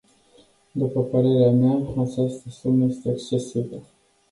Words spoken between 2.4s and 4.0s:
sumă este excesivă.